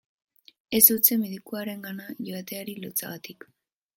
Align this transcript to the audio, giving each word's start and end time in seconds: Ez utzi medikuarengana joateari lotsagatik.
Ez 0.77 0.85
utzi 0.95 1.17
medikuarengana 1.25 2.09
joateari 2.29 2.77
lotsagatik. 2.87 3.49